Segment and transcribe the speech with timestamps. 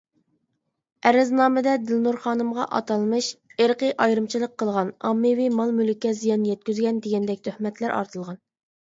[1.07, 3.27] ئەرزنامىدە دىلنۇر خانىمغا ئاتالمىش
[3.65, 8.41] «ئىرقىي ئايرىمىچىلىق قىلغان، ئاممىۋى مال مۈلۈككە زىيان يەتكۈزگەن» دېگەندەك تۆھمەتلەر ئارتىلغان.